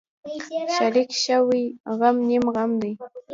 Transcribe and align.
شریک 0.77 1.11
شوی 1.25 1.63
غم 1.99 2.15
نیم 2.27 2.45
غم 2.55 2.71
دی. 2.81 2.91